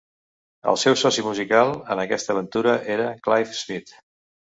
[0.71, 3.93] El seu soci musical en aquesta aventura era Clive Smith.